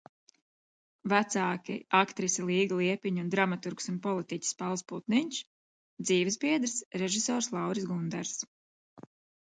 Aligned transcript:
Vecāki 1.11 1.75
aktrise 1.99 2.45
Līga 2.47 2.79
Liepiņa 2.79 3.23
un 3.25 3.29
dramaturgs 3.37 3.89
un 3.95 4.01
politiķis 4.09 4.59
Pauls 4.65 4.87
Putniņš, 4.95 5.45
dzīvesbiedrs 6.09 6.77
režisors 7.07 7.55
Lauris 7.59 7.91
Gundars. 7.95 8.39